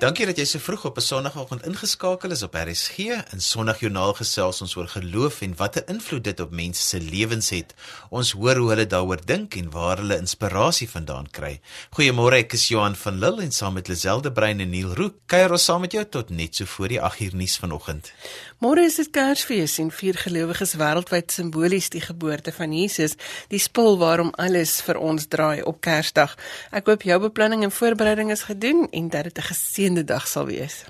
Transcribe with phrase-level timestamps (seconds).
[0.00, 2.96] Dankie dat jy so vroeg op 'n Sondagoggend ingeskakel is op RSG.
[3.32, 7.74] In Sondagjoernaal gesels ons oor geloof en watter invloed dit op mense se lewens het.
[8.08, 11.60] Ons hoor hoe hulle daaroor dink en waar hulle inspirasie vandaan kry.
[11.90, 15.50] Goeiemôre, ek is Johan van Lille en saam met Lazelde Brein en Neil Roo kuier
[15.50, 18.12] ons saam met jou tot net so voor die 8uur nuus vanoggend.
[18.60, 23.14] Môre is dit Kersfees en vier gelowiges wêreldwyd simbolies die geboorte van Jesus,
[23.48, 26.34] die spul waarom alles vir ons draai op Kersdag.
[26.68, 30.44] Ek hoop jou beplanning en voorbereiding is gedoen en dat dit 'n geseënde dag sal
[30.52, 30.84] wees.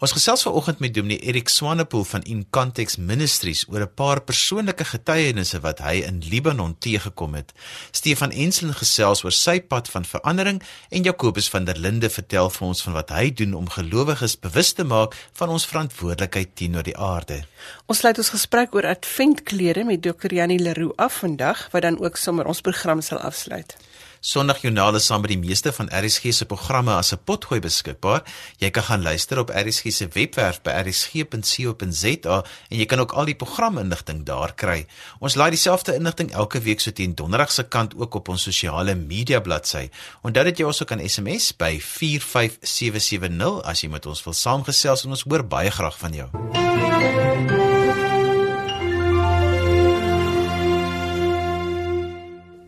[0.00, 4.84] Ons gesels vanoggend met Dominee Erik Swanepoel van In Context Ministries oor 'n paar persoonlike
[4.84, 7.52] getuienisse wat hy in Libanon teëgekom het.
[7.90, 12.66] Stefan Enslin gesels oor sy pad van verandering en Jakobus van der Linde vertel vir
[12.68, 16.96] ons van wat hy doen om gelowiges bewus te maak van ons verantwoordelikheid teenoor die
[16.96, 17.44] aarde.
[17.86, 20.32] Ons sluit ons gesprek oor adventklere met Dr.
[20.34, 23.76] Janie Leroux af vandag wat dan ook sommer ons program sal afsluit.
[24.20, 28.22] Sondagjoernaal is saam met die meeste van RSG se programme as 'n potgooi beskikbaar.
[28.58, 33.24] Jy kan gaan luister op RSG se webwerf by rsg.co.za en jy kan ook al
[33.24, 34.86] die programinligting daar kry.
[35.20, 38.94] Ons laai dieselfde inligting elke week so teen donderdag se kant ook op ons sosiale
[38.94, 39.88] media bladsy.
[40.22, 45.04] Onthou dat jy ons ook kan SMS by 45770 as jy met ons wil saamgesels
[45.04, 47.69] en ons hoor baie graag van jou.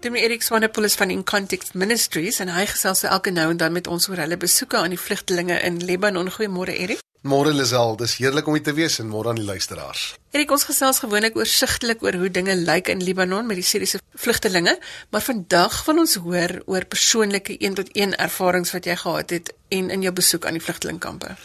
[0.02, 3.58] Dimi Erik Swanepoel is van In Context Ministries en hy gesels so elke nou en
[3.60, 6.26] dan met ons oor hulle besoeke aan die vlugtelinge in Libanon.
[6.26, 7.04] Goeiemôre Erik.
[7.22, 10.16] Môre Lisel, dis heerlik om hier te wees en môre aan die luisteraars.
[10.34, 14.74] Erik, ons gesels gewoonlik oorsigtelik oor hoe dinge lyk in Libanon met die Syriese vlugtelinge,
[15.14, 20.02] maar vandag wil ons hoor oor persoonlike een-tot-een ervarings wat jy gehad het en in
[20.02, 21.36] jou besoek aan die vlugtelingkampe.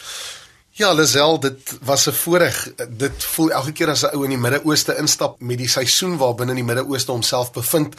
[0.77, 2.73] Ja, Lisel, dit was 'n voorreg.
[2.89, 6.57] Dit voel elke keer as 'n ou in die Midde-Ooste instap met die seisoen waarbinne
[6.57, 7.95] in die Midde-Ooste homself bevind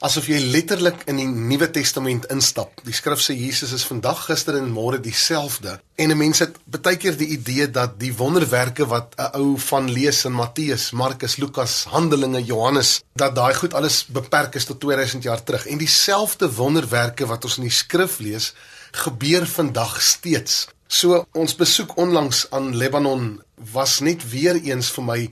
[0.00, 2.80] asof jy letterlik in die Nuwe Testament instap.
[2.86, 5.76] Die skrif sê Jesus is vandag, gister en môre dieselfde.
[6.00, 9.90] En 'n mens het baie keer die idee dat die wonderwerke wat 'n ou van
[9.92, 15.22] lees in Matteus, Markus, Lukas, Handelinge, Johannes, dat daai goed alles beperk is tot 2000
[15.22, 15.66] jaar terug.
[15.66, 18.54] En dieselfde wonderwerke wat ons in die skrif lees,
[18.92, 20.68] gebeur vandag steeds.
[20.86, 25.30] So ons besoek onlangs aan Lebanon was net weer eens vir my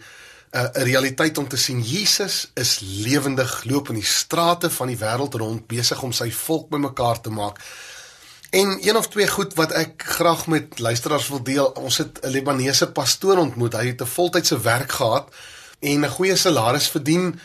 [0.50, 4.98] 'n uh, realiteit om te sien Jesus is lewendig loop in die strate van die
[4.98, 7.60] wêreld rond besig om sy volk bymekaar te maak.
[8.50, 11.66] En een of twee goed wat ek graag met luisteraars wil deel.
[11.66, 13.72] Ons het 'n Libanese pastoor ontmoet.
[13.72, 15.28] Hy het 'n voltydse werk gehad
[15.78, 17.40] en 'n goeie salaris verdien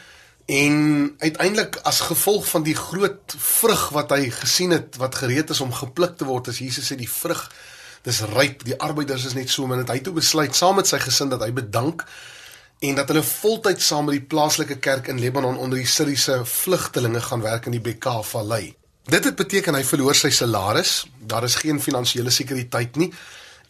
[0.46, 5.62] en uiteindelik as gevolg van die groot vrug wat hy gesien het wat gereed is
[5.62, 7.52] om gepluk te word as Jesus sê die vrug
[8.03, 11.00] dis ryp die arbeiders is net so min het hy toe besluit saam met sy
[11.00, 12.03] gesin dat hy bedank
[12.83, 17.21] en dat hulle voltyds saam met die plaaslike kerk in Libanon onder die Syriese vlugtelinge
[17.21, 18.73] gaan werk in die Bekaa Vallei.
[19.07, 23.11] Dit het beteken hy verloor sy salaris, daar is geen finansiële sekuriteit nie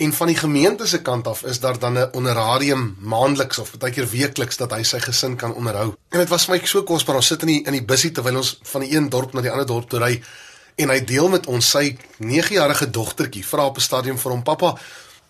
[0.02, 3.94] en van die gemeente se kant af is daar dan 'n honorarium maandeliks of baie
[3.94, 5.94] keer weekliks dat hy sy gesin kan onderhou.
[6.10, 8.38] En dit was vir my so kosbaar ons sit in die in die busie terwyl
[8.38, 10.24] ons van die een dorp na die ander dorp toe ry
[10.76, 14.76] en hy deel met ons sy 9-jarige dogtertjie vra op 'n stadium vir hom pappa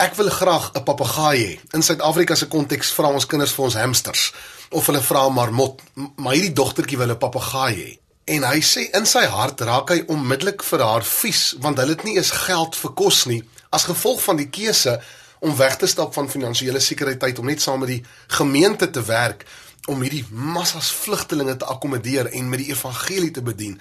[0.04, 1.60] Ek wil graag 'n papegaai hê.
[1.72, 4.34] In Suid-Afrika se konteks vra ons kinders vir ons hamsters
[4.70, 5.82] of hulle vra marmot,
[6.16, 7.98] maar hierdie dogtertjie wil 'n papegaai hê.
[8.26, 12.04] En hy sê in sy hart raak hy onmiddellik vir haar vies want hulle het
[12.04, 15.02] nie eens geld vir kos nie as gevolg van die keuse
[15.40, 19.46] om weg te stap van finansiële sekuriteit om net saam met die gemeente te werk
[19.88, 23.80] om hierdie massas vlugtelinge te akkommodeer en met die evangelie te bedien.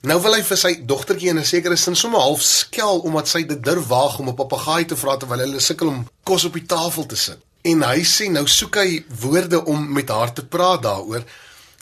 [0.00, 3.42] Nou wil hy vir sy dogtertjie in 'n sekere sin sommer half skel omdat sy
[3.44, 6.66] dit durf waag om 'n papegaai te vra terwyl hulle sukkel om kos op die
[6.66, 7.38] tafel te sit.
[7.62, 11.22] En hy sê nou soek hy woorde om met haar te praat daaroor.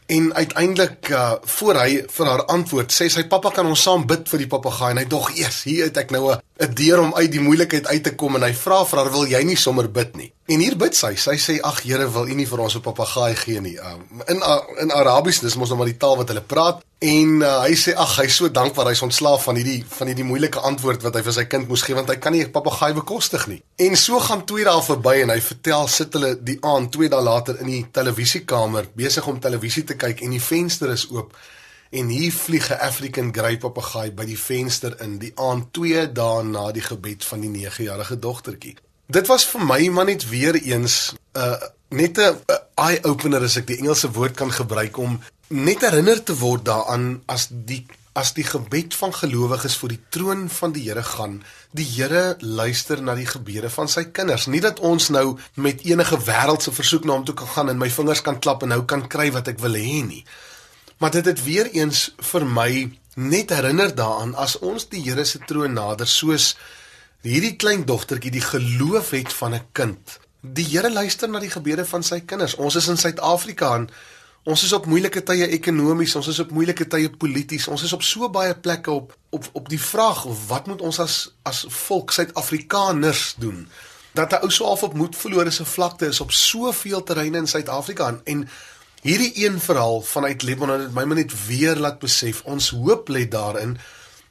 [0.07, 4.29] En uiteindelik uh, voor hy vir haar antwoord, sê sy pappa kan ons saam bid
[4.29, 7.15] vir die papegaai en hy dog eers hier het ek nou 'n 'n deur om
[7.15, 9.87] uit die moeilikheid uit te kom en hy vra vir haar wil jy nie sommer
[9.91, 10.33] bid nie.
[10.51, 11.13] En hier bid sy.
[11.15, 13.77] Sy sê ag Here wil U nie vir ons 'n papegaai gee nie.
[13.79, 14.43] Um, in
[14.83, 17.95] in Arabies dis mos nou maar die taal wat hulle praat en uh, hy sê
[17.95, 21.33] ag hy's so dankbaar hy's ontslaaf van hierdie van hierdie moeilike antwoord wat hy vir
[21.33, 23.63] sy kind moes gee want hy kan nie 'n papegaai bekostig nie.
[23.77, 27.23] En so gaan twee dae verby en hy vertel sit hulle die aand twee dae
[27.23, 31.33] later in die televisiekamer besig om televisie te kyk en die venster is oop
[31.91, 36.43] en hier vlieg 'n African grey papegaai by die venster in die aand 2 dae
[36.43, 38.77] na die gebed van die 9-jarige dogtertjie.
[39.07, 41.57] Dit was vir my maar net weer eens 'n uh,
[41.89, 42.37] net 'n
[42.75, 47.23] eye opener as ek die Engelse woord kan gebruik om net herinner te word daaraan
[47.27, 47.87] as die
[48.19, 53.03] as die gebed van gelowiges voor die troon van die Here gaan, die Here luister
[53.03, 54.47] na die gebede van sy kinders.
[54.47, 57.91] Nie dat ons nou met enige wêreldse versoek na hom toe kan gaan en my
[57.91, 60.25] vingers kan klap en nou kan kry wat ek wil hê nie.
[60.99, 62.71] Maar dit het weer eens vir my
[63.15, 66.57] net herinner daaraan as ons die Here se troon nader soos
[67.27, 70.19] hierdie klein dogtertjie die geloof het van 'n kind.
[70.41, 72.55] Die Here luister na die gebede van sy kinders.
[72.55, 73.89] Ons is in Suid-Afrika en
[74.45, 77.69] ons is op moeilike tye ekonomies, ons is op moeilike tye polities.
[77.69, 81.35] Ons is op so baie plekke op op op die vraag wat moet ons as
[81.43, 83.69] as volk Suid-Afrikaners doen?
[84.15, 87.47] Dat 'n ou so half op moed verlore se vlakte is op soveel terreine in
[87.47, 88.49] Suid-Afrika en, en
[89.03, 93.79] hierdie een verhaal vanuit Lebanon het my net weer laat besef ons hoop lê daarin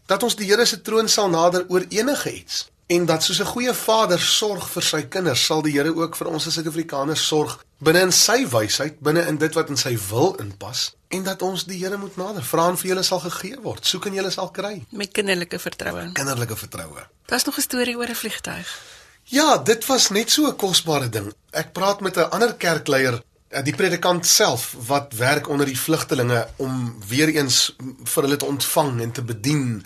[0.06, 3.54] dat ons die Here se troon sal nader oor enige iets en dat soos 'n
[3.54, 7.66] goeie vader sorg vir sy kinders, sal die Here ook vir ons as Suid-Afrikaners sorg
[7.80, 11.66] binne in sy wysheid, binne in dit wat in sy wil inpas en dat ons
[11.66, 12.44] die Here moet nader.
[12.44, 13.86] Vra en vir julle sal gegee word.
[13.86, 14.86] Soek en julle sal kry.
[14.90, 16.12] Met kinderlike vertroue.
[16.14, 17.08] Kinderlike vertroue.
[17.26, 18.80] Daar's nog 'n storie oor 'n vliegtuig.
[19.24, 21.34] Ja, dit was net so 'n kosbare ding.
[21.52, 23.22] Ek praat met 'n ander kerkleier
[23.64, 29.02] die predikant self wat werk onder die vlugtelinge om weer eens vir hulle te ontvang
[29.02, 29.84] en te bedien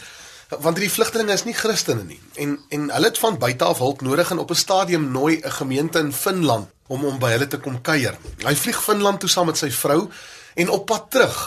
[0.60, 4.02] want die vlugtelinge is nie Christene nie en en hulle het van buite af hulp
[4.02, 7.60] nodig en op 'n stadium nooi 'n gemeente in Finland om om by hulle te
[7.60, 8.18] kom kuier.
[8.44, 10.10] Hy vlieg Finland toe saam met sy vrou
[10.54, 11.38] en op pad terug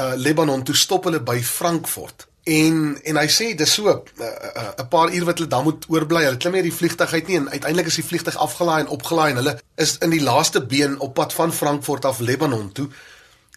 [0.00, 2.26] uh Lebanon toe stop hulle by Frankfurt.
[2.44, 5.64] En en hy sê dis so 'n uh, uh, uh, paar uur wat hulle dan
[5.64, 6.24] moet oorbly.
[6.24, 9.30] Hulle klim hier die vliegtuig uit nie en uiteindelik is die vliegtuig afgelaai en opgelaai
[9.30, 12.88] en hulle is in die laaste been op pad van Frankfurt af Lebanon toe.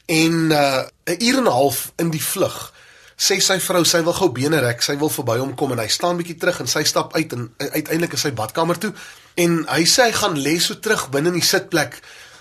[0.05, 2.73] En uh 'n uur en 'n half in die vlug
[3.17, 5.87] sê sy vrou sy wil gou bene rek, sy wil verby hom kom en hy
[5.87, 8.93] staan bietjie terug en sy stap uit en uiteindelik is sy badkamer toe
[9.41, 11.97] en hy sê hy gaan lê so terug binne in die sitplek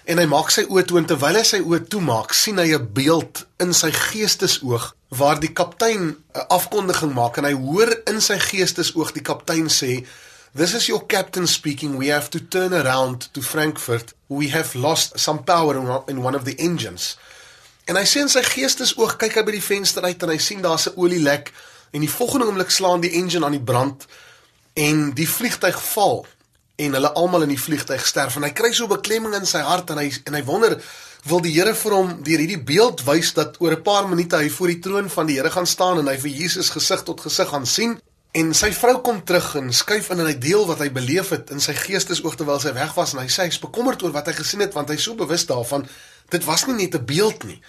[0.06, 2.92] en hy maak sy oë toe en terwyl hy sy oë toemaak, sien hy 'n
[2.94, 8.38] beeld in sy geestesoog waar die kaptein 'n afkondiging maak en hy hoor in sy
[8.38, 10.06] geestesoog die kaptein sê
[10.56, 11.98] This is your captain speaking.
[11.98, 14.14] We have to turn around to Frankfurt.
[14.28, 15.76] We have lost some power
[16.08, 17.18] in one of the engines.
[17.84, 20.88] En hy sien sy geestesoog kyk hy by die venster uit en hy sien daar's
[20.88, 21.52] 'n olielek
[21.92, 24.06] en die volgende oomblik slaan die engine aan die brand
[24.74, 26.26] en die vliegtyg val
[26.76, 28.36] en hulle almal in die vliegtyg sterf.
[28.36, 30.76] En hy kry so beklemming in sy hart en hy en hy wonder
[31.26, 34.48] wil die Here vir hom deur hierdie beeld wys dat oor 'n paar minute hy
[34.50, 37.48] voor die troon van die Here gaan staan en hy vir Jesus gesig tot gesig
[37.48, 37.98] gaan sien.
[38.32, 41.50] En sy vrou kom terug en skuif in en hy deel wat hy beleef het
[41.50, 43.14] in sy geestesoog terwyl sy weg was.
[43.14, 45.86] En hy sê hy's bekommerd oor wat hy gesien het want hy's so bewus daarvan
[46.28, 47.60] dit was nie net 'n beeld nie.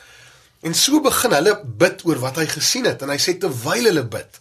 [0.61, 3.01] En so begin hulle bid oor wat hy gesien het.
[3.01, 4.39] En hy sê terwyl hulle bid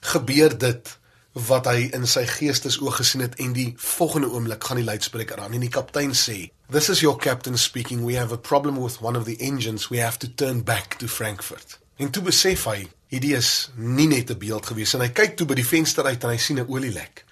[0.00, 0.96] gebeur dit
[1.44, 5.52] wat hy in sy geestesoog gesien het en die volgende oomblik gaan die luidspreker aan.
[5.52, 8.04] En die kaptein sê This is your captain speaking.
[8.04, 9.88] We have a problem with one of the engines.
[9.88, 11.78] We have to turn back to Frankfurt.
[11.96, 15.46] En toe besef hy hierdie is nie net 'n beeld gewees en hy kyk toe
[15.46, 17.24] by die venster uit en hy sien 'n olielek.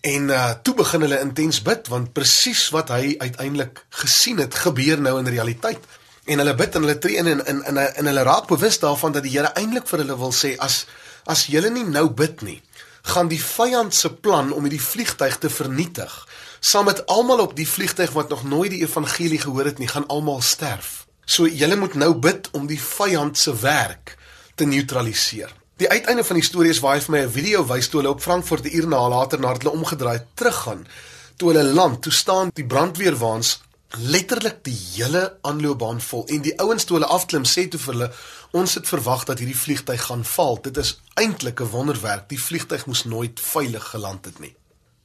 [0.00, 5.00] En uh toe begin hulle intens bid want presies wat hy uiteindelik gesien het gebeur
[5.00, 5.84] nou in realiteit.
[6.24, 9.22] En hulle bid en hulle tree in en in en hulle raak bewus daarvan dat
[9.22, 10.86] die Here eintlik vir hulle wil sê as
[11.24, 12.62] as julle nie nou bid nie
[13.02, 16.12] gaan die vyand se plan om hierdie vliegtyg te vernietig.
[16.60, 20.06] Saam met almal op die vliegtyg wat nog nooit die evangelie gehoor het nie, gaan
[20.06, 21.06] almal sterf.
[21.24, 24.16] So julle moet nou bid om die vyand se werk
[24.54, 25.50] te neutraliseer.
[25.82, 28.14] Die uiteinde van die storie is waar hy vir my 'n video wys toe hulle
[28.14, 30.86] op Frankfurt 'n uur na later nadat hulle omgedraai teruggaan.
[31.36, 33.60] Toe hulle land, toe staan die brandweerwaans
[33.98, 38.10] letterlik die hele aanloopbaan vol en die ouens toe hulle afklim sê toe vir hulle
[38.52, 40.58] ons het verwag dat hierdie vliegtyg gaan val.
[40.62, 42.28] Dit is eintlik 'n wonderwerk.
[42.28, 44.54] Die vliegtyg moes nooit veilig geland het nie.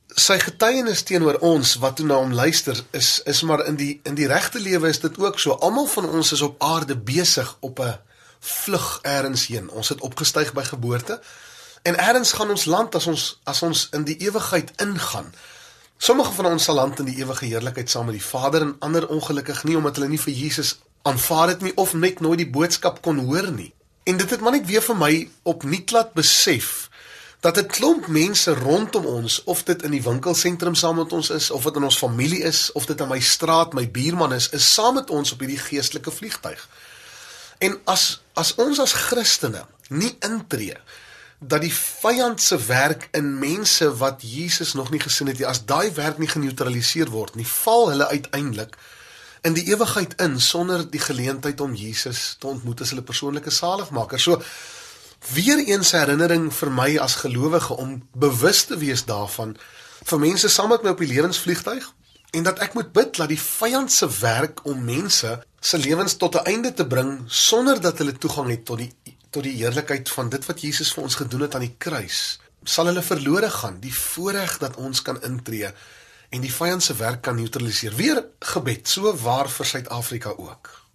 [0.08, 4.16] Sy getuienis teenoor ons wat toe na hom luister is is maar in die in
[4.16, 5.52] die regte lewe is dit ook so.
[5.52, 8.00] Almal van ons is op aarde besig op 'n
[8.40, 9.70] vlug eers heen.
[9.70, 11.22] Ons het opgestyg by geboorte
[11.84, 15.34] en eers gaan ons land as ons as ons in die ewigheid ingaan.
[15.98, 19.08] Sommige van ons sal land in die ewige heerlikheid saam met die Vader en ander
[19.08, 20.76] ongelukkig nie omdat hulle nie vir Jesus
[21.08, 23.72] aanvaar dit nie of net nooit die boodskap kon hoor nie.
[24.08, 26.90] En dit het maar net weer vir my opnuut laat besef
[27.40, 31.52] dat 'n klomp mense rondom ons of dit in die winkelsentrum saam met ons is
[31.52, 34.74] of dit in ons familie is of dit in my straat my buurman is is
[34.74, 36.68] saam met ons op hierdie geestelike vliegtyg.
[37.58, 40.78] En as as ons as Christene nie intree
[41.40, 45.66] dat die vyand se werk in mense wat Jesus nog nie gesien het nie as
[45.66, 48.78] daai werk nie geneutraliseer word nie val hulle uiteindelik
[49.48, 54.20] in die ewigheid in sonder die geleentheid om Jesus te ontmoet as hulle persoonlike saligmaker.
[54.20, 54.42] So
[55.34, 59.56] weer eens herinnering vir my as gelowige om bewus te wees daarvan
[60.08, 61.88] vir mense saam met my op die lewensvliegtuig
[62.38, 66.36] en dat ek moet bid dat die vyand se werk om mense se lewens tot
[66.36, 68.92] 'n einde te bring sonder dat hulle toegang het tot die
[69.30, 72.86] tot die heerlikheid van dit wat Jesus vir ons gedoen het aan die kruis sal
[72.86, 75.72] hulle verlore gaan die voorreg dat ons kan intree
[76.30, 77.96] en die vyand se werk kan neutraliseer.
[77.96, 80.87] Weer gebed, so waar vir Suid-Afrika ook.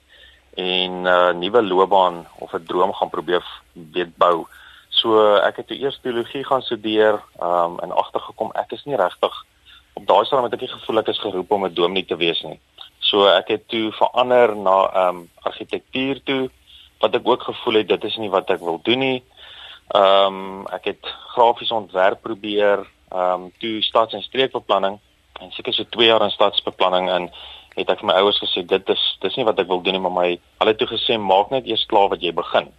[0.54, 3.44] en 'n uh, nuwe loopbaan of 'n droom gaan probeer
[3.74, 4.46] weet bou.
[4.90, 9.46] So ek het eers teologie gaan studeer, ehm um, en agtergekom ek is nie regtig
[9.98, 12.42] op daai stadium het ek nie gevoel ek is geroep om 'n dominee te wees
[12.44, 12.60] nie.
[13.00, 16.50] So ek het toe verander na ehm um, argitektuur toe
[17.01, 19.24] wat ek ook gevoel het dit is nie wat ek wil doen nie.
[19.96, 25.00] Ehm um, ek het grafiese ontwerp probeer, ehm um, toe stads- en streekbeplanning
[25.42, 27.30] en seker so 2 jaar in stadsbeplanning en
[27.75, 30.01] het ek vir my ouers gesê dit is dis nie wat ek wil doen nie,
[30.01, 32.72] maar my hulle het toe gesê maak net eers klaar wat jy begin.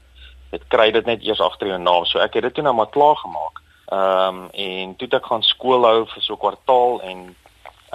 [0.51, 2.05] Dit kry dit net eers agter jou naam.
[2.05, 3.63] So ek het dit toe nou maar klaar gemaak.
[3.89, 7.37] Ehm um, en toe ek gaan skool hou vir so 'n kwartaal en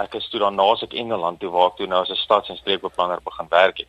[0.02, 2.48] ek is toe daarna as ek Engeland toe waar ek toe nou as 'n stads-
[2.50, 3.86] en streekbeplanner begin werk het.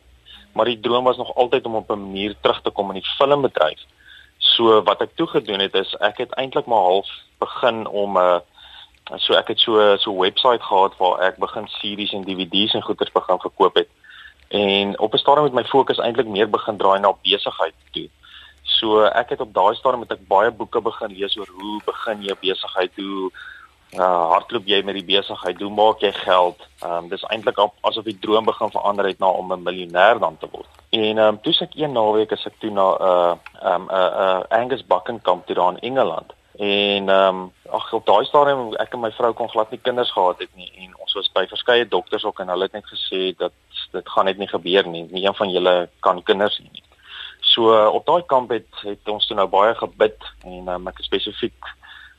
[0.54, 3.12] Maar die droom was nog altyd om op 'n manier terug te kom in die
[3.18, 3.80] filmbedryf.
[4.38, 7.10] So wat ek toe gedoen het is ek het eintlik maar half
[7.40, 8.40] begin om 'n uh,
[9.12, 12.74] eh, so ek het so so 'n webwerf gehad waar ek begin series en DVD's
[12.74, 13.90] en goeders begin verkoop het.
[14.50, 18.10] En op 'n stadium het my fokus eintlik meer begin draai na besigheid toe.
[18.80, 22.24] So ek het op daai stadium met ek baie boeke begin lees oor hoe begin
[22.28, 23.32] jy besigheid, hoe
[23.96, 26.64] uh, hardloop jy met die besigheid, hoe maak jy geld?
[26.84, 30.38] Ehm um, dis eintlik asof die droom begin verander het na om 'n miljonair dan
[30.38, 30.70] te word.
[30.90, 33.88] En ehm um, toe ek een naweek as ek toe na 'n uh, ehm um,
[33.88, 36.34] 'n uh, uh, Angus Buckenkamp toe daar in Engeland.
[36.58, 40.12] En ehm um, ag op daai stadium ek en my vrou kon glad nie kinders
[40.12, 43.36] gehad het nie en ons was by verskeie dokters ook en hulle het net gesê
[43.38, 43.52] dat
[43.92, 45.08] dit gaan net nie gebeur nie.
[45.12, 46.84] Nie een van julle kan kinders hê nie.
[47.56, 51.00] So uh, op daai kamp het het ons toe nou baie gebid en um, ek
[51.00, 51.70] het spesifiek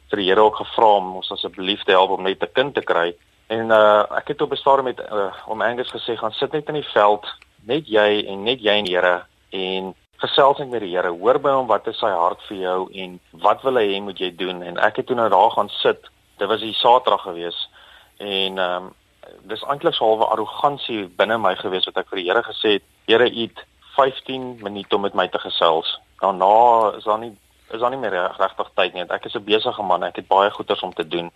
[0.08, 2.80] vir die Here ook gevra om ons asseblief te help om net 'n kind te
[2.80, 3.12] kry.
[3.52, 6.68] En uh, ek het op 'n stadium met uh, om Angus gesê gaan sit net
[6.68, 7.26] in die veld,
[7.68, 11.12] net jy en net jy en die Here en gesels net met die Here.
[11.12, 14.18] Hoor by hom wat is sy hart vir jou en wat wil hy hê moet
[14.18, 14.62] jy doen?
[14.62, 16.08] En ek het toe nou daar gaan sit.
[16.38, 17.68] Dit was die Saterdag gewees
[18.16, 18.94] en ehm um,
[19.42, 22.68] dis eintlik so 'n halwe arrogansie binne my gewees wat ek vir die Here gesê
[22.78, 23.50] het, Here, U
[23.96, 25.98] 15 minute om met my te gesels.
[26.20, 27.32] Daarna is daar nie
[27.74, 29.02] is daar nie meer regtig tyd nie.
[29.02, 31.30] Ek is 'n besige man, ek het baie goeders om te doen.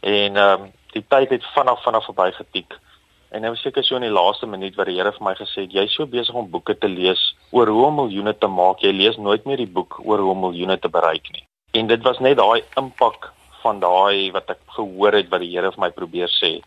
[0.00, 2.78] En ehm um, die tyd het vinnig vinnig verby getiek.
[3.30, 5.72] En nou seker so in die laaste minuut wat die Here vir my gesê het,
[5.72, 8.80] jy's so besig om boeke te lees oor hoe om miljoene te maak.
[8.80, 11.46] Jy lees nooit meer die boek oor hoe om miljoene te bereik nie.
[11.72, 13.32] En dit was net daai impak
[13.62, 16.60] van daai wat ek gehoor het wat die Here vir my probeer sê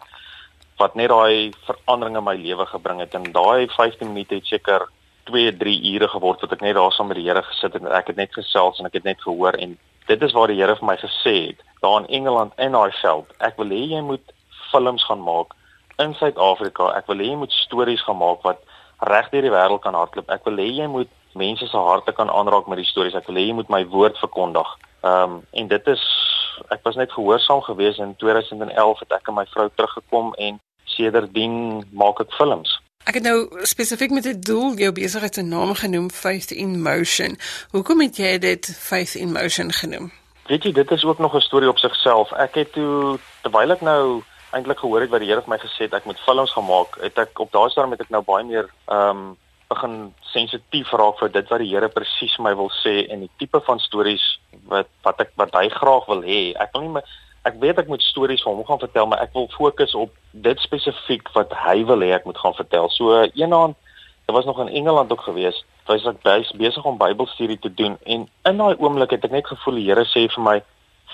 [0.79, 4.87] wat net daai verandering in my lewe gebring het en daai 15 minute het seker
[5.29, 7.91] 2, 3 ure geword wat ek net daar saam met die Here gesit het en
[7.91, 9.77] ek het net gesels en ek het net gehoor en
[10.07, 13.33] dit is waar die Here vir my gesê het daar in Engeland en daai veld
[13.39, 14.33] ek wil hê jy moet
[14.71, 15.55] films gaan maak
[16.03, 18.63] in Suid-Afrika ek wil hê jy moet stories gaan maak wat
[19.11, 22.29] reg deur die wêreld kan hardloop ek wil hê jy moet mense se harte kan
[22.29, 24.69] aanraak met die stories ek wil hê jy moet my woord verkondig.
[25.03, 26.03] Ehm um, en dit is
[26.71, 30.59] ek was net gehoorsaam geweest in 2011 het ek en my vrou teruggekom en
[30.95, 31.55] sedertdien
[31.91, 36.11] maak ek films Ek het nou spesifiek met 'n doel jou besigheid se naam genoem
[36.11, 37.37] Faith in Motion.
[37.71, 40.11] Hoekom het jy dit Faith in Motion genoem?
[40.47, 42.31] Weet jy, dit is ook nog 'n storie op sigself.
[42.31, 45.79] Ek het toe terwyl ek nou eintlik gehoor het wat die Here vir my gesê
[45.87, 48.69] het ek moet films gemaak, het ek op daai stadium het ek nou baie meer
[48.87, 53.19] ehm um, begin sensitief raak vir dit wat die Here presies my wil sê en
[53.19, 54.39] die tipe van stories
[54.71, 56.53] wat wat ek wat hy graag wil hê.
[56.55, 57.03] Ek wil nie my,
[57.43, 60.59] ek weet ek moet stories vir hom gaan vertel, maar ek wil fokus op dit
[60.59, 62.89] spesifiek wat hy wil hê ek moet gaan vertel.
[62.95, 63.75] So eendag,
[64.25, 66.21] dit was nog in Engeland ook geweest was ek
[66.57, 70.05] besig om Bybelstudie te doen en in daai oomblik het ek net gevoel die Here
[70.07, 70.57] sê vir my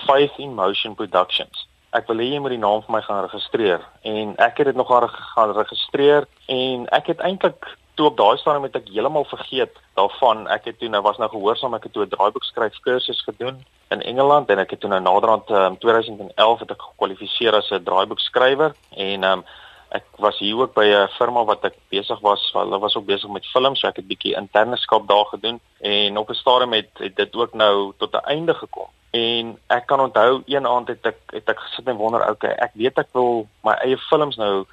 [0.05, 1.65] Faith in Motion Productions.
[1.98, 4.77] Ek wil hê jy moet die naam vir my gaan registreer en ek het dit
[4.77, 9.79] nog gaan registreer en ek het eintlik toe op daai stadium het ek heeltemal vergeet
[10.00, 10.46] daarvan.
[10.48, 13.58] Ek het toe nou was nou gehoorsaam ek het toe 'n draaiboek skryf kursus gedoen
[13.91, 17.84] in Engeland en ek het toe nou naderhand um, 2011 het ek gekwalifiseer as 'n
[17.84, 19.44] draaiboek skrywer en um,
[19.91, 23.29] ek was hier ook by 'n firma wat ek besig was, hulle was ook besig
[23.29, 27.15] met films, so ek het bietjie interneskap daar gedoen en op 'n stadium het, het
[27.15, 28.88] dit ook nou tot 'n einde gekom.
[29.12, 32.72] En ek kan onthou een aand het ek het ek gesit en wonder, okay, ek
[32.74, 34.65] weet ek wil my eie films nou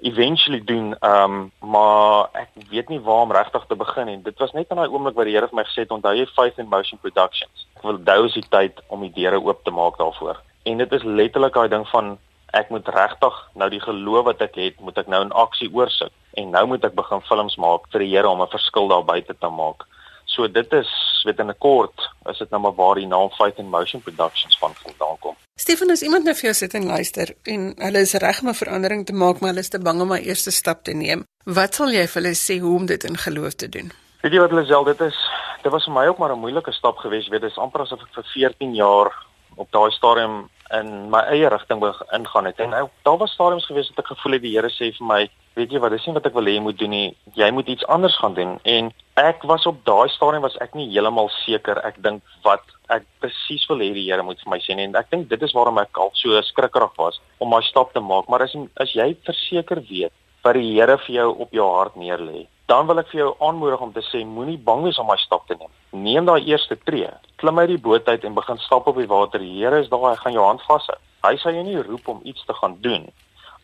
[0.00, 4.52] eventually doen, um maar ek weet nie waar om regtig te begin en dit was
[4.52, 6.68] net in daai oomblik wat die Here vir my gesê het, onthou jy Faith in
[6.68, 7.66] Motion Productions.
[7.76, 10.38] Ek wil dou is die tyd om die deure oop te maak daarvoor.
[10.70, 12.16] En dit is letterlik daai ding van
[12.56, 16.14] ek moet regtig nou die geloof wat ek het, moet ek nou in aksie oorsit
[16.38, 19.34] en nou moet ek begin films maak vir die Here om 'n verskil daar buite
[19.34, 19.84] te maak.
[20.26, 20.90] So dit is
[21.24, 24.58] weet in 'n kort, is dit nou maar waar die naam Fight and Motion Productions
[24.58, 25.36] van vandaan kom.
[25.58, 28.54] Stefan, as iemand nou vir jou sit en luister en hulle is reg om 'n
[28.54, 31.74] verandering te maak, maar hulle is te bang om 'n eerste stap te neem, wat
[31.74, 33.90] sal jy vir hulle sê hoe om dit in geloof te doen?
[34.22, 35.18] Weet jy wat hulle sê, dit is
[35.62, 38.00] dit was vir my ook maar 'n moeilike stap geweest, weet, dit is amper asof
[38.00, 39.10] ek vir 14 jaar
[39.56, 42.58] op daai stadium in my eie rigting ingaan het.
[42.58, 45.30] En nou, daar was stadiums gewees wat ek gevoel het die Here sê vir my,
[45.58, 47.06] weet jy wat, dis nie wat ek wil hê jy moet doen nie.
[47.38, 48.56] Jy moet iets anders gaan doen.
[48.68, 51.80] En ek was op daai stadium was ek nie heeltemal seker.
[51.88, 55.10] Ek dink wat ek presies wil hê die Here moet vir my sê en ek
[55.12, 58.30] dink dit is waarom ek al so skrikkerig was om my stap te maak.
[58.30, 60.14] Maar as as jy verseker weet
[60.46, 63.82] wat die Here vir jou op jou hart neerlê, dan wil ek vir jou aanmoedig
[63.84, 65.72] om te sê moenie bang wees om daai stap te neem.
[65.92, 67.10] Neem daai eerste tree.
[67.42, 69.42] Klim uit die boot uit en begin stap op die water.
[69.42, 70.98] Die Here is daar, hy gaan jou hand vashou.
[71.26, 73.08] Hy sal jou nie roep om iets te gaan doen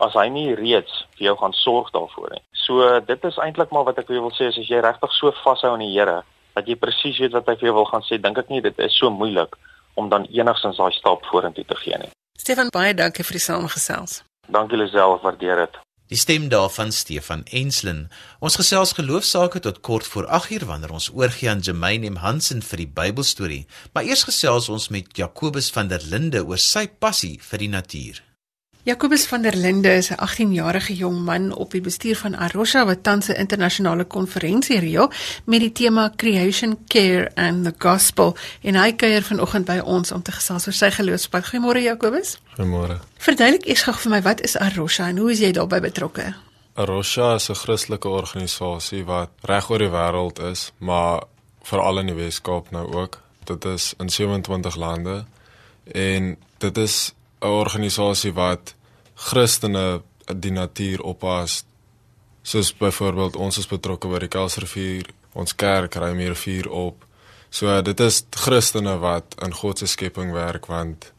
[0.07, 2.43] as hy nie reeds vir jou gaan sorg daarvoor nie.
[2.67, 5.75] So dit is eintlik maar wat ek wil sê is as jy regtig so vashou
[5.75, 6.23] aan die Here
[6.55, 8.85] dat jy presies weet wat hy vir jou wil gaan sê, dink ek nie dit
[8.87, 9.57] is so moeilik
[9.99, 12.13] om dan enigstens daai stap vorentoe te gee nie.
[12.39, 14.23] Stefan baie dankie vir die saamgesels.
[14.51, 15.81] Dankie Lisel, waardeer dit.
[16.13, 18.05] Die stem daarvan Stefan Enslin.
[18.45, 22.85] Ons gesels geloofsaake tot kort voor 8uur wanneer ons oorgie aan Jermaine M Hansen vir
[22.85, 23.65] die Bybelstorie.
[23.95, 28.21] Maar eers gesels ons met Jakobus van der Linde oor sy passie vir die natuur.
[28.85, 33.03] Jacobus van der Linde is 'n 18-jarige jong man op die bestuur van Arosha wat
[33.03, 35.11] tans 'n internasionale konferensie reël
[35.45, 40.23] met die tema Creation Care and the Gospel en hy kuier vanoggend by ons om
[40.23, 41.47] te gesels oor sy geloofspad.
[41.47, 42.39] Goeiemôre Jacobus.
[42.57, 42.99] Goeiemôre.
[43.17, 46.35] Verduidelik eers gou vir my wat is Arosha en hoe is jy daarbey betrokke?
[46.75, 51.23] Arosha is 'n Christelike organisasie wat reg oor die wêreld is, maar
[51.63, 53.21] veral in die Weskaap nou ook.
[53.45, 55.25] Dit is in 27 lande
[55.93, 57.15] en dit is
[57.45, 58.75] 'n organisasie wat
[59.15, 60.03] Christene
[60.37, 61.65] die natuur oppas.
[62.43, 67.05] Soos byvoorbeeld ons is betrokke by die Kelsrivier, ons kerk ry meer vuur op.
[67.51, 71.13] So dit is Christene wat in God se skepping werk want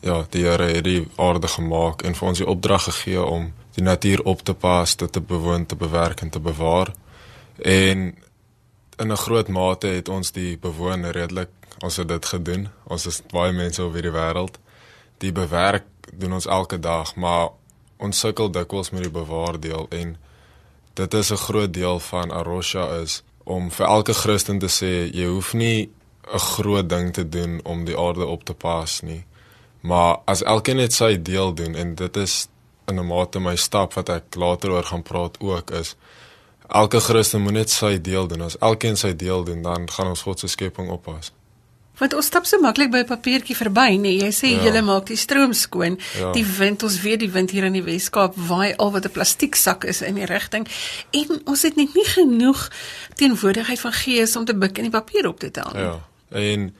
[0.00, 3.84] ja, die Here het die aarde gemaak en vir ons die opdrag gegee om die
[3.84, 6.92] natuur op te pas, dit te bewoon, te bewerk en te bewaar.
[7.58, 8.14] En
[8.98, 12.68] in 'n groot mate het ons die bewoner redelik ons het dit gedoen.
[12.84, 14.58] Ons is baie mense oor die wêreld
[15.18, 17.48] die bewerk doen ons elke dag, maar
[17.96, 20.16] ons sukkel dikwels met die bewaar deel en
[20.94, 25.26] dit is 'n groot deel van Arosha is om vir elke Christen te sê jy
[25.26, 25.90] hoef nie
[26.32, 29.24] 'n groot ding te doen om die aarde op te pas nie.
[29.80, 32.48] Maar as elkeen net sy deel doen en dit is
[32.86, 35.96] in 'n mate my stap wat ek later oor gaan praat ook is
[36.68, 38.40] elke Christen moet net sy deel doen.
[38.40, 41.32] As elkeen sy deel doen, dan gaan ons God se skepping oppas.
[41.98, 44.62] Want ons stap so maklik by 'n papiertjie verby, nee, jy sê ja.
[44.66, 45.98] jy maak die stroom skoon.
[46.18, 46.32] Ja.
[46.32, 49.84] Die wind, ons weet die wind hier in die Weskaap waai al wat 'n plastieksak
[49.84, 50.66] is in die rigting
[51.10, 52.70] en ons het net nie genoeg
[53.14, 55.82] teenwoordigheid van gees om te buk in die papier op te tel nie.
[55.82, 56.00] Ja.
[56.30, 56.74] En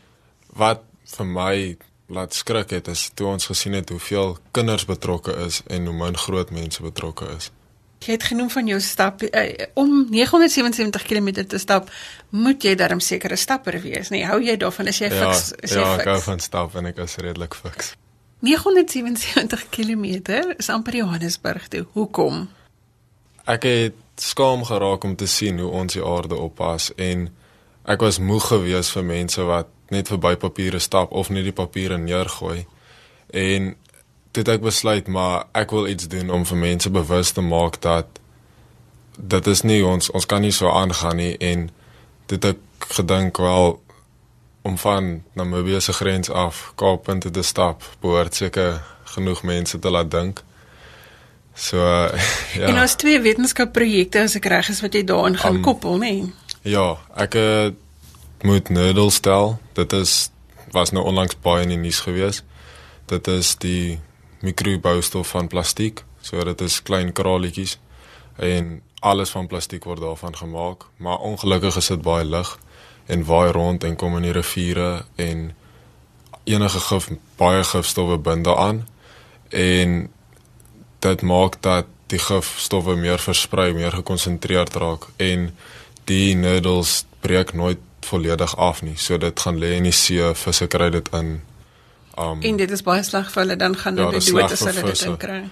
[0.53, 5.63] wat vir my laat skrik het is toe ons gesien het hoeveel kinders betrokke is
[5.67, 7.51] en hoe min groot mense betrokke is.
[8.05, 9.43] Jy het genoem van jou stap uh,
[9.81, 11.91] om 977 km te stap,
[12.31, 15.77] moet jy darm sekere stapper wees, nee, hou jy daarvan as jy ja, fiks, is
[15.77, 15.97] jy ja, fiks?
[15.97, 17.95] Ja, ek hou van stap en ek is redelik fiks.
[18.45, 20.05] 977 km
[20.59, 21.87] is amper Johannesburg toe.
[21.95, 22.45] Hoekom?
[23.49, 27.31] Ek het skaam geraak om te sien hoe ons die aarde oppas en
[27.89, 31.99] ek was moeg geweest vir mense wat net verby papiere stap of net die papiere
[32.01, 32.67] neergooi.
[33.33, 33.75] En
[34.35, 38.21] toe ek besluit maar ek wil iets doen om vir mense bewus te maak dat
[39.17, 41.69] dit is nie ons ons kan nie so aangaan nie en
[42.33, 43.79] dit ek gedink wel
[44.65, 50.11] om van Namibië se grens af Kaappunt te stap behoort seker genoeg mense te laat
[50.11, 50.43] dink.
[51.55, 51.79] So
[52.59, 52.67] ja.
[52.67, 56.15] En ons twee wetenskapprojekte as ek reg is wat jy daarin gaan um, koppel, nê?
[56.25, 56.33] Nee?
[56.75, 57.69] Ja, ek uh,
[58.43, 59.59] moet Nurdle stel.
[59.77, 60.31] Dit is
[60.73, 62.41] was nou onlangs baie in die nuus gewees.
[63.13, 64.01] Dit is die
[64.45, 66.05] mikroboustof van plastiek.
[66.25, 67.79] So dit is klein kraletjies
[68.37, 72.59] en alles van plastiek word daarvan gemaak, maar ongelukkig is dit baie lig
[73.07, 75.51] en waai rond en kom in die riviere en
[76.45, 78.87] enige gif baie gifstowwe bind daaraan
[79.49, 80.09] en
[81.05, 85.51] dit maak dat die gifstowwe meer versprei, meer gekonsentreerd raak en
[86.09, 88.97] die noodles breek nooit volledig af nie.
[88.97, 91.39] So dit gaan lê in die see, visse kry dit in.
[92.19, 94.83] Um, en dit is baie sleg vir hulle dan gaan ja, hulle dood as hulle
[94.87, 95.43] dit kry.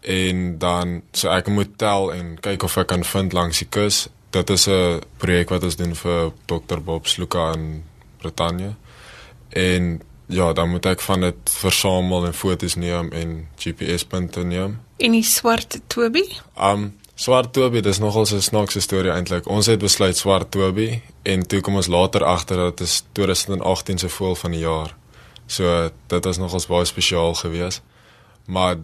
[0.00, 4.06] En dan so ek moet tel en kyk of ek kan vind langs die kus.
[4.30, 7.84] Dit is 'n projek wat ons doen vir Dr Bob Sluka in
[8.18, 8.74] Brittanje.
[9.48, 14.80] En ja, dan moet ek van dit versamel en fotos neem en GPS-punte neem.
[14.96, 16.24] En die swart Toby?
[16.60, 19.48] Um swart Toby, dis nogal 'n snaakse storie eintlik.
[19.48, 23.98] Ons het besluit swart Toby en toe kom ons later agter dat dit is 2018
[23.98, 24.96] se voël van die jaar.
[25.46, 27.82] So dit was nogals baie spesiaal geweest.
[28.46, 28.76] Maar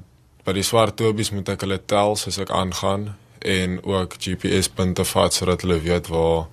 [0.45, 5.35] by die swart Tobies moet ek hulle tel soos ek aangaan en ook GPS-punte vat
[5.35, 6.47] sodat hulle weet waar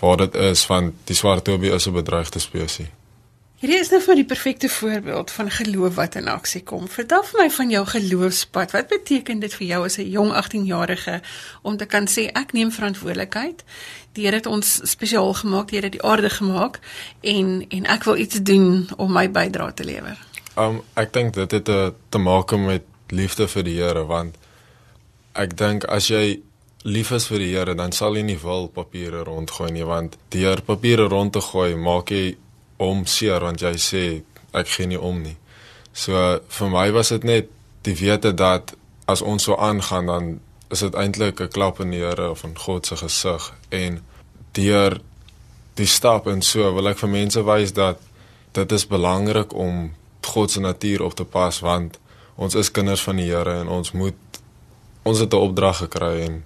[0.00, 2.92] waar dit is want die swart Tobie is 'n bedreigde spesies.
[3.56, 6.82] Hierdie is nou vir die perfekte voorbeeld van geloof wat in aksie kom.
[6.92, 8.74] Vertel vir my van jou geloofspad.
[8.76, 11.22] Wat beteken dit vir jou as 'n jong 18-jarige
[11.62, 13.64] om te kan sê ek neem verantwoordelikheid?
[14.12, 16.80] Die Here het ons spesiaal gemaak, die Here het die aarde gemaak
[17.20, 20.18] en en ek wil iets doen om my bydrae te lewer.
[20.56, 24.36] Um ek dink dit het te, te maak met liefde vir die Here want
[25.32, 26.42] ek dink as jy
[26.82, 30.60] lief is vir die Here, dan sal jy nie wil papiere rondgooi nie want deur
[30.60, 32.36] papiere rond te gooi maak jy
[32.76, 34.04] om seer want jy sê
[34.52, 35.36] ek gee nie om nie.
[35.92, 37.48] So vir my was dit net
[37.86, 38.74] die wete dat
[39.06, 42.58] as ons so aangaan dan is dit eintlik 'n klap in die Here of in
[42.58, 44.02] God se gesig en
[44.52, 45.00] deur
[45.74, 47.98] die stap en so wil ek vir mense wys dat
[48.52, 49.94] dit is belangrik om
[50.26, 51.98] God se natuur op te pas want
[52.36, 54.40] ons is kinders van die Here en ons moet
[55.02, 56.44] ons het 'n opdrag gekry en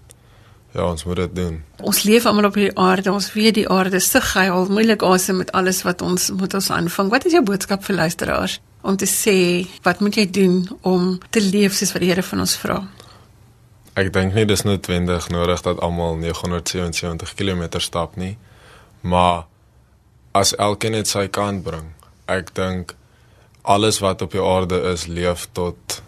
[0.72, 1.56] Ja, ons moet dit doen.
[1.83, 3.11] Ons leef almal op hierdie aarde.
[3.12, 6.70] Ons weet die aarde is te geil, moeilik asem met alles wat ons moet ons
[6.70, 7.11] aanvang.
[7.11, 11.42] Wat is jou boodskap vir luisteraars om te sê wat moet jy doen om te
[11.42, 12.78] leef soos wat die Here van ons vra?
[13.98, 18.37] Ek dink nie dis noodwendig nodig dat almal 977 km stap nie,
[19.02, 19.48] maar
[20.33, 21.90] as elkeen net sy kant bring.
[22.30, 22.94] Ek dink
[23.66, 26.00] alles wat op die aarde is, leef tot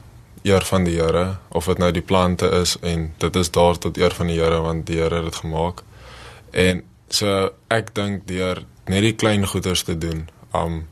[0.43, 3.97] eer van die Here of dit nou die plante is en dit is daar tot
[3.97, 5.83] eer van die Here want die Here het dit gemaak.
[6.51, 10.83] En so ek dink deur net die klein goeders te doen, om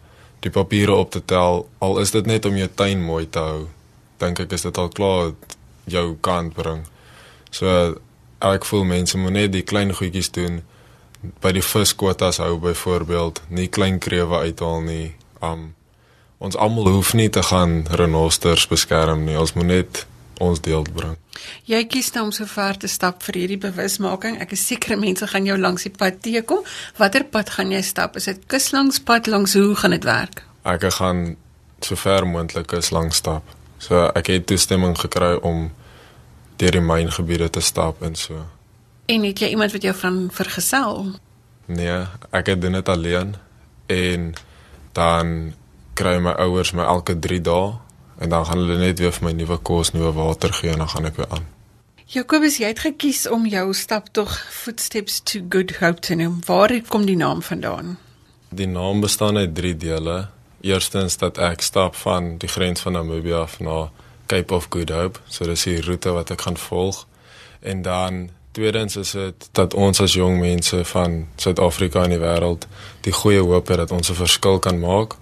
[0.41, 3.67] die papiere op te tel, al is dit net om jou tuin mooi te hou,
[4.23, 5.33] dink ek is dit al klaar
[5.91, 6.85] jou kant bring.
[7.51, 7.97] So
[8.41, 10.63] ek voel mense moet net die klein goedjies doen
[11.43, 15.13] by die viskwotas hou byvoorbeeld, nie klein krewe uithaal nie.
[15.45, 15.75] Um
[16.41, 19.37] ons almal hoef nie te gaan renosters beskerm nie.
[19.39, 20.07] Ons moet net
[20.41, 21.19] ons deel bring.
[21.69, 24.39] Jy kies nou om so ver te stap vir hierdie bewusmaking.
[24.41, 26.65] Ek is seker mense gaan jou langs die pad teekom.
[26.97, 28.17] Watter pad gaan jy stap?
[28.17, 30.45] Is dit kuslandspad langs hoe gaan dit werk?
[30.65, 31.37] Ek gaan
[31.85, 33.45] so ver moontlik kus langs stap.
[33.81, 35.69] So ek het toestemming gekry om
[36.61, 38.45] deur die myngebiede te stap en so.
[39.11, 41.15] En het jy iemand wat jou van vergesel?
[41.71, 42.05] Nee,
[42.37, 43.35] ek doen dit alleen
[43.91, 44.33] en
[44.97, 45.53] dan
[46.01, 47.73] kry my ouers my elke 3 dae
[48.21, 50.89] en dan gaan hulle net weer vir my nuwe kos, nuwe water gee en dan
[50.93, 51.47] gaan ek weer aan.
[52.11, 56.41] Jakobus, jy het gekies om jou staptog Footsteps to Good Hope te noem.
[56.47, 57.99] Waar kom die naam vandaan?
[58.51, 60.17] Die naam bestaan uit 3 dele.
[60.61, 63.89] Eerstens dat ek stap van die grens van Namibië af na
[64.27, 67.07] Cape of Good Hope, so dis die roete wat ek gaan volg.
[67.61, 72.67] En dan tweedens is dit dat ons as jong mense van Suid-Afrika in die wêreld
[73.07, 75.20] die goeie hoop het dat ons 'n verskil kan maak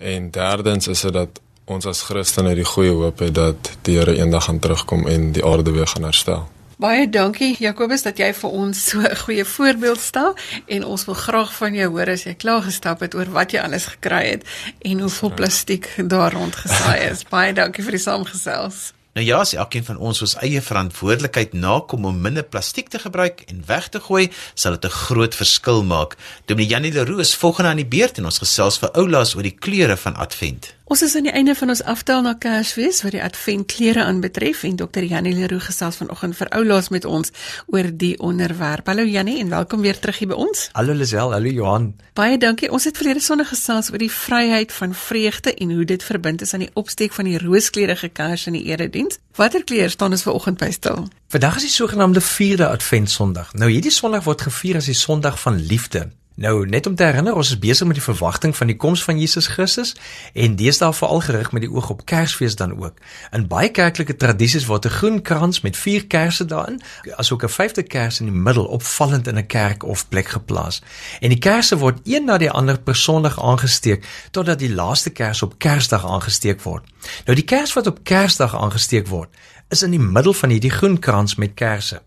[0.00, 4.16] En derdens is dit dat ons as Christene die goeie hoop het dat die Here
[4.16, 6.46] eendag gaan terugkom en die aarde weer gaan herstel.
[6.80, 10.32] Baie dankie Jakobus dat jy vir ons so 'n goeie voorbeeld stel
[10.66, 13.60] en ons wil graag van jou hoor as jy klaar gestap het oor wat jy
[13.60, 14.44] alles gekry het
[14.78, 17.24] en hoeveel plastiek daar rond gesaai is.
[17.28, 18.92] Baie dankie vir die saamgesels.
[19.20, 23.42] Nou ja, as elkeen van ons ons eie verantwoordelikheid nakom om minder plastiek te gebruik
[23.52, 26.16] en weg te gooi, sal dit 'n groot verskil maak.
[26.46, 29.58] Dominee Janie Leroux is volgende aan die beurt en ons gesels vir oulaas oor die
[29.58, 30.79] kleure van Advent.
[30.90, 34.74] Ons is aan die einde van ons aftel na Kersfees wat die adventklere aanbetref en
[34.80, 35.04] Dr.
[35.06, 37.30] Janie Leroux gesels vanoggend vir oulaas met ons
[37.70, 38.90] oor die onderwerp.
[38.90, 40.64] Hallo Janie en welkom weer terug hier by ons.
[40.74, 41.92] Hallo Lisel, hallo Johan.
[42.18, 42.72] Baie dankie.
[42.74, 46.58] Ons het verlede Sondag gesels oor die vryheid van vreugde en hoe dit verbind is
[46.58, 49.22] aan die opsteek van die rooskleurige kers in die erediens.
[49.38, 51.06] Watter kleur staan ons vanoggend by stil?
[51.30, 53.54] Vandag is die sogenaamde 4de Adventsondag.
[53.54, 56.08] Nou hierdie Sondag word gevier as die Sondag van liefde.
[56.40, 59.18] Nou net om te herinner, ons is besig met die verwagting van die koms van
[59.20, 59.90] Jesus Christus
[60.32, 62.96] en deesdae veral gerig met die oog op Kersfees dan ook.
[63.36, 66.80] In baie kerklike tradisies word 'n groen krans met vier kersse daarin,
[67.16, 70.82] asook 'n vyfde kers in die middel opvallend in 'n kerk of plek geplaas.
[71.20, 75.42] En die kersse word een na die ander per Sondag aangesteek totdat die laaste kers
[75.42, 76.84] op Kersdag aangesteek word.
[77.24, 79.28] Nou die kers wat op Kersdag aangesteek word,
[79.68, 82.02] is in die middel van hierdie groen krans met kersse.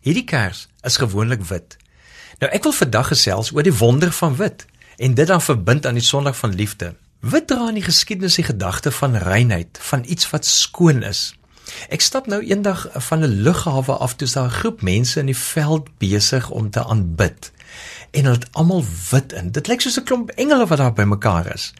[0.00, 1.76] Hierdie kers is gewoonlik wit.
[2.36, 4.66] Nou ek wil vandag gesels oor die wonder van wit
[5.00, 6.92] en dit dan verbind aan die Sondag van liefde.
[7.20, 11.32] Wit dra in die geskiedenis die gedagte van reinheid, van iets wat skoon is.
[11.88, 15.36] Ek stap nou eendag van 'n lughawe af toe daar 'n groep mense in die
[15.36, 17.52] veld besig om te aanbid.
[18.10, 19.50] En hulle het almal wit in.
[19.50, 21.72] Dit lyk soos 'n klomp engele wat daar bymekaar is.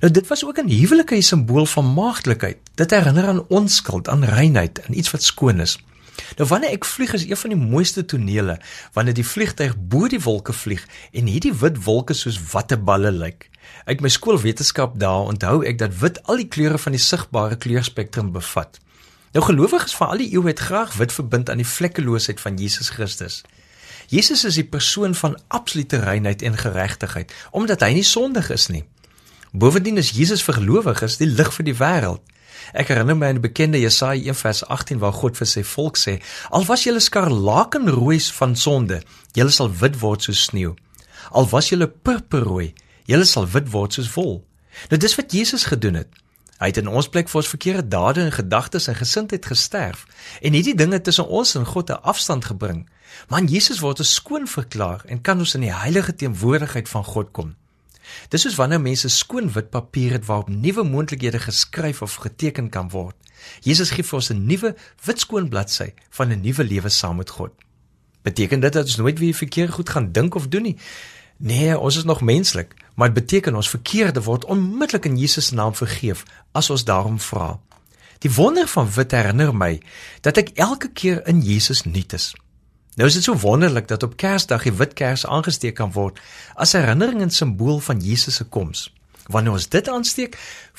[0.00, 2.56] Nou dit was ook 'n huwelike simbool van maagdelikheid.
[2.74, 5.78] Dit herinner aan onskuld, aan reinheid, aan iets wat skoon is.
[6.38, 8.58] Nou wanneer ek vlieg is een van die mooiste tonele
[8.92, 13.48] wanneer die vliegtuig bo die wolke vlieg en hierdie wit wolke soos watteballe lyk.
[13.84, 18.32] Uit my skoolwetenskap daar onthou ek dat wit al die kleure van die sigbare kleurspektrum
[18.32, 18.80] bevat.
[19.34, 22.92] Nou gelowiges van al die eeue het graag wit verbind aan die vlekkeloosheid van Jesus
[22.94, 23.42] Christus.
[24.08, 28.84] Jesus is die persoon van absolute reinheid en geregtigheid omdat hy nie sondig is nie.
[29.52, 32.22] Bovendien is Jesus vir gelowiges die lig vir die wêreld.
[32.72, 36.64] Ek herinner my aan die bekende Jesaja 1:18 waar God vir sy volk sê: "Al
[36.64, 40.74] was julle skarlakenrooi van sonde, julle sal wit word soos sneeu.
[41.30, 42.74] Al was julle purperrooi,
[43.04, 44.44] julle sal wit word soos wol."
[44.90, 46.08] Nou dis wat Jesus gedoen het.
[46.58, 50.06] Hy het in ons plek vir ons verkeerde dade en gedagtes en gesindheid gesterf
[50.40, 52.88] en hierdie dinge tussen ons en God 'n afstand gebring.
[53.28, 57.30] Maar Jesus word ons skoon verklaar en kan ons in die heilige teenwoordigheid van God
[57.32, 57.54] kom.
[58.28, 62.90] Dis soos wanneer mense skoon wit papier het waarop nuwe moontlikhede geskryf of geteken kan
[62.90, 63.16] word.
[63.60, 67.30] Jesus gee vir ons 'n nuwe wit skoon bladsy van 'n nuwe lewe saam met
[67.30, 67.52] God.
[68.22, 70.76] Beteken dit dat ons nooit weer verkeerd goed gaan dink of doen nie?
[71.36, 75.54] Nee, ons is nog menslik, maar dit beteken ons verkeerde word onmiddellik in Jesus se
[75.54, 77.60] naam vergeef as ons daarom vra.
[78.18, 79.82] Die wonder van wit herinner my
[80.20, 82.32] dat ek elke keer in Jesus nuut is.
[82.94, 86.20] Nou is dit so wonderlik dat op Kersdag die wit kers aangesteek kan word
[86.54, 88.86] as herinnering en simbool van Jesus se koms.
[89.26, 90.36] Wanneer ons dit aansteek,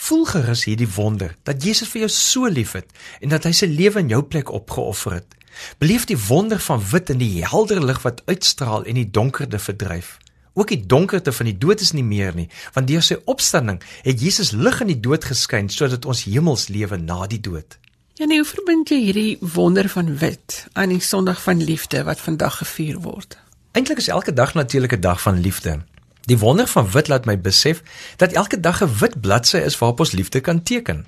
[0.07, 2.87] voel gerus hierdie wonder dat Jesus vir jou so liefhet
[3.19, 5.35] en dat hy sy lewe in jou plek opgeoffer het.
[5.83, 10.15] Beleef die wonder van wit in die helder lig wat uitstraal en die donkerte verdryf.
[10.55, 14.21] Ook die donkerte van die dood is nie meer nie, want deur sy opstanding het
[14.23, 17.75] Jesus lig in die dood geskyn sodat ons hemels lewe na die dood.
[18.15, 22.61] Ja, nou verbind jy hierdie wonder van wit aan die Sondag van liefde wat vandag
[22.61, 23.35] gevier word.
[23.75, 25.83] Eintlik is elke dag natuurlik 'n dag van liefde.
[26.21, 27.83] Die wonder van wit laat my besef
[28.15, 31.05] dat elke dag 'n wit bladsy is waarop ons liefde kan teken.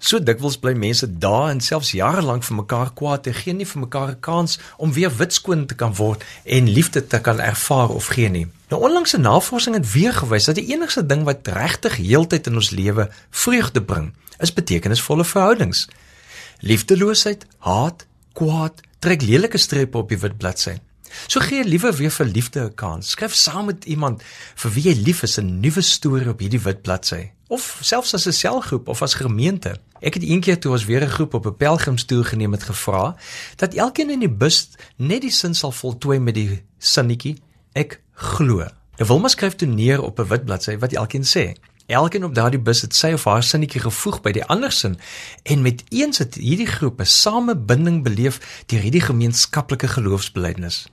[0.00, 3.66] So dikwels bly mense dae en selfs jare lank vir mekaar kwaad en gee nie
[3.66, 7.40] vir mekaar 'n kans om weer wit skoon te kan word en liefde te kan
[7.40, 8.46] ervaar of gee nie.
[8.68, 12.70] Nou onlangse navorsing het weer gewys dat die enigste ding wat regtig heeltyd in ons
[12.70, 15.88] lewe vreugde bring, is betekenisvolle verhoudings.
[16.60, 20.78] Liefdeloosheid, haat, kwaad trek lelike strepe op die wit bladsy.
[21.26, 23.10] So gee liewer weer vir liefde 'n kans.
[23.10, 24.22] Skryf saam met iemand
[24.54, 28.26] vir wie jy lief is 'n nuwe storie op hierdie wit bladsy of selfs as
[28.26, 29.78] 'n selgroep of as gemeente.
[30.00, 33.16] Ek het eendag toe ons weer 'n groep op 'n pelgrimstoer geneem het gevra
[33.56, 37.36] dat elkeen in die bus net die sin sal voltooi met die sinnetjie
[37.72, 38.56] ek glo.
[38.96, 41.54] Nou wil maar skryf toe neer op 'n wit bladsy wat elkeen sê.
[41.86, 44.96] Elkeen op daardie bus het sy of haar sinnetjie gevoeg by die ander sin
[45.46, 50.86] en met eens het hierdie groepe samebinding beleef deur hierdie gemeenskaplike geloofsbelijdenis.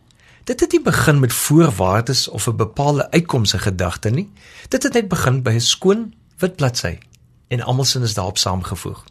[0.44, 4.30] Dit het nie begin met voorwaardes of 'n bepaalde uitkomse gedagte nie.
[4.70, 6.98] Dit het net begin by 'n skoon wit bladsy
[7.48, 9.04] en almal sin is daarop saamgevoeg.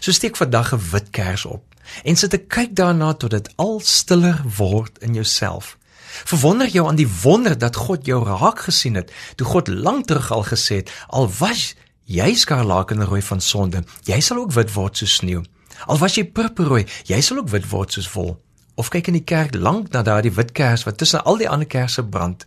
[0.00, 1.62] So steek vandag 'n wit kers op
[2.04, 5.78] en sit ek kyk daarna tot dit al stiller word in jouself.
[6.24, 9.12] Verwonder jou aan die wonder dat God jou raak gesien het.
[9.36, 14.42] Toe God lank terug al gesê het, al was jy skarlakenrooi van sonde, jy sal
[14.42, 15.42] ook wit word soos sneeu.
[15.86, 18.34] Al was jy purperrooi, jy sal ook wit word soos wol.
[18.74, 21.68] Of kyk in die kerk lank na daardie wit kers wat tussen al die ander
[21.68, 22.46] kersse brand.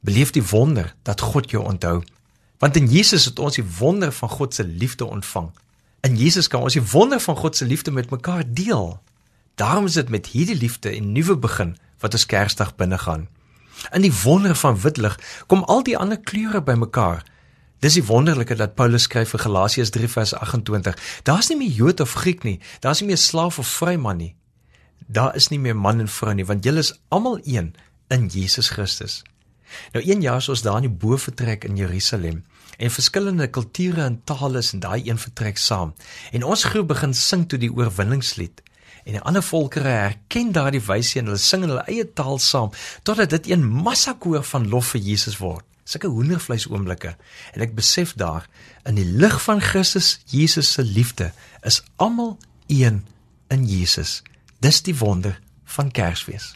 [0.00, 2.02] Beleef die wonder dat God jou onthou.
[2.62, 5.50] Want in Jesus het ons die wonder van God se liefde ontvang.
[6.06, 9.00] In Jesus kan ons die wonder van God se liefde met mekaar deel.
[9.54, 13.28] Daarom is dit met hierdie liefde 'n nuwe begin wat ons Kersdag binne gaan.
[13.90, 17.24] In die wonder van wit lig kom al die ander kleure bymekaar.
[17.82, 20.98] Dis die wonderlike dat Paulus skryf vir Galasiërs 3 vers 28.
[21.26, 22.60] Daar's nie meer Jood of Griek nie.
[22.80, 24.34] Daar's nie meer slaaf of vryman nie.
[25.06, 27.74] Daar is nie meer man en vrou nie, want julle is almal een
[28.08, 29.22] in Jesus Christus.
[29.92, 32.44] Nou een jaar soos daar in die bovertrek in Jerusalem
[32.78, 35.94] en verskillende kulture en tale is in daai een vertrek saam.
[36.32, 38.62] En ons groep begin sing toe die oorwinningslied.
[39.04, 42.70] En die ander volkere herken daardie wysie en hulle sing in hulle eie taal saam
[43.02, 45.66] totdat dit een massakoor van lof vir Jesus word.
[45.84, 47.16] Sulke hoendervleis oomblikke.
[47.52, 48.46] En ek besef daar
[48.86, 51.32] in die lig van Christus Jesus se liefde
[51.66, 53.02] is almal een
[53.50, 54.22] in Jesus.
[54.62, 56.54] Dis die wonder van Kersfees.